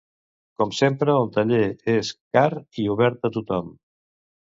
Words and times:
Com 0.59 0.69
sempre 0.77 1.13
el 1.17 1.27
taller 1.35 1.59
és 1.93 2.09
car 2.37 2.47
i 2.85 2.87
obert 2.95 3.29
a 3.29 3.31
tothom. 3.37 3.69